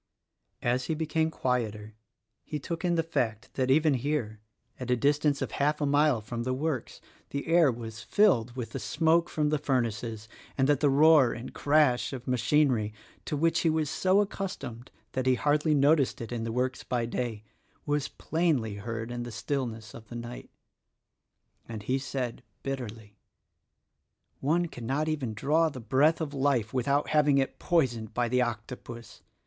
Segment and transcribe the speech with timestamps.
[0.63, 1.93] As he became quieter
[2.43, 4.39] he took in the fact that even here,
[4.79, 7.01] at a distance of half a 36 THE RECORDING ANGEL 37 mile from the works,
[7.29, 10.27] the air was filled with the smoke from the furnaces,
[10.57, 12.91] and that the roar and crash of machin e
[13.25, 17.43] /^~~i°,, Was so accu stomed that he hardly noticed it in the works by day—
[17.85, 20.49] was plainly heard in the stillness of the night
[21.69, 23.19] And he said, bitterly,
[24.39, 28.77] "One cannot even draw the breath of life without having it poisoned by the Octo
[28.77, 29.21] pus.